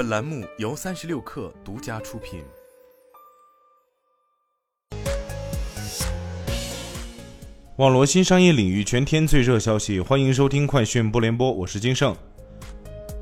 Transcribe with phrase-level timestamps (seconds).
[0.00, 2.40] 本栏目由三十六氪独家出品。
[7.76, 12.16] 网络新商业领域全天最热消息，欢迎收听快讯不联播，我是金盛。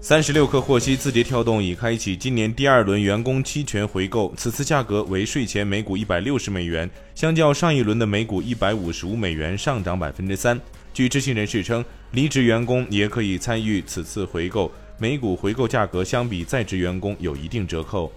[0.00, 10.60] 三十六氪获悉，字节跳动已开启今年第二轮员工期权回购，此次价格为税前每股一百六十美元，相较上一轮的每股一百五十五美元上涨百分之三。
[10.94, 14.70] 据知情人士称，离职员工也可以参与此次回购。
[14.98, 18.12] 每股回购价格相比在职员工有一定折扣。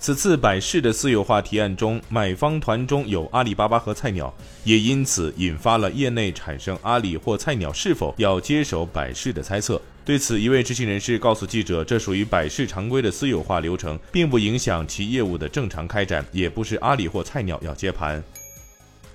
[0.00, 4.32] 此次百事的私有化提案中，买方团中有阿里巴巴和菜鸟，
[4.62, 9.80] 也因此引发了业内产生阿里或菜鸟是否要接手百事的猜测。
[10.04, 18.22] 对此，一位知情人士告诉记者，这属于百事常规的私有化流程，并不影响其业务的正常开展，也不是阿里或菜鸟要接盘。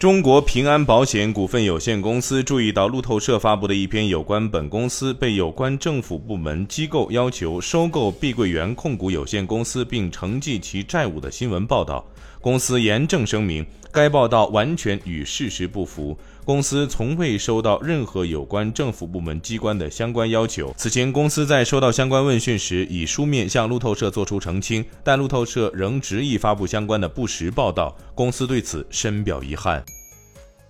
[0.03, 12.05] 中国平安保险股份有限公司注意到路透社发布的一篇有关本公司被有关政府部门机构要求收购碧桂园控股有限公司并承继其债务的新闻报道。
[12.43, 16.17] 公司严正声明，该报道完全与事实不符。
[16.43, 20.75] 公司从未收到任何有关政府部门机关的相关要求。
[20.77, 27.95] 此前，公司在收到相关问讯时，已书面向路透社作出澄清，但路透社仍执意发布相关的不实报道。
[28.13, 29.81] 公司对此深表遗憾。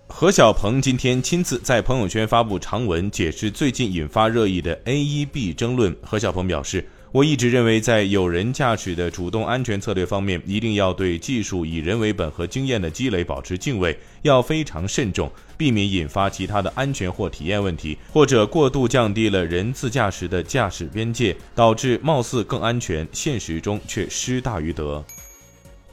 [0.06, 5.92] 何小鹏今天亲自在朋友圈发布长文，解释最近引发热议的 A E B 争论。
[6.02, 6.88] 何小鹏表示。
[7.14, 25.04] 我一直认为，在有人驾驶的主动安全策略方面，一定要对技术以人为本和经验的积累保持敬畏，要非常慎重，避免引发其他的安全或体验问题，或者过度降低了人自驾驶的驾驶边界，导致貌似更安全，现实中却失大于得。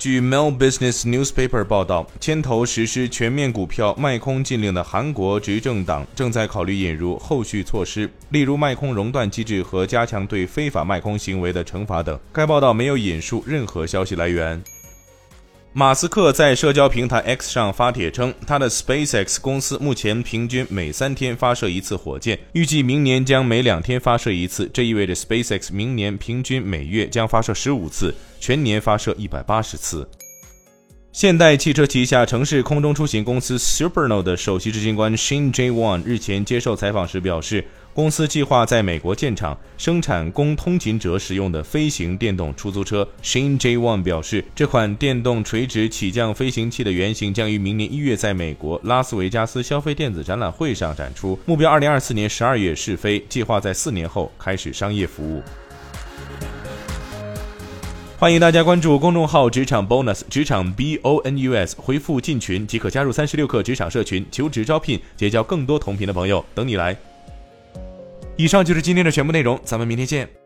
[0.02, 12.20] 据 Mail Business Newspaper 报道，牵头实施全面股票卖空禁令的韩国执政党正在考虑引入后续措施，例如卖空熔断机制和加强对非法卖空行为的惩罚等。
[12.34, 14.60] 该报道没有引述任何消息来源。
[15.74, 24.70] 马斯克在社交平台 X 上发帖称，他的 SpaceX 公司目前平均每三天发射一次火箭，预计明年将每两天发射一次。
[24.74, 30.06] 这意味着 SpaceX 明年平均每月将发射十五次，全年发射一百八十次。
[31.14, 37.66] 现代汽车旗下城市空中出行公司 Supernal 的首席执行官 Shin Jae-won 日前接受采访时表示。
[37.94, 43.06] 公司计划在美国建厂生产供通勤者使用的飞行电动出租车。
[43.22, 55.42] Shin Jae-won 表示，这款电动垂直起降飞行器的原型将于明年一月在美国拉斯维加斯消费电子展览会上展出，目标二零二四年十二月试飞，计划在四年后开始商业服务。
[58.18, 66.96] 欢迎大家关注公众号“职场 bonus”，职场 B O N U S，回复进群即可加入三十六课职场社群，求职招聘，结交更多同频的朋友，等你来。
[68.38, 70.41] 以上就是今天的全部内容，咱们明天见。